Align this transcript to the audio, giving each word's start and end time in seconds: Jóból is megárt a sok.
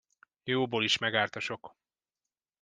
Jóból 0.43 0.83
is 0.83 0.97
megárt 0.97 1.35
a 1.35 1.39
sok. 1.39 1.75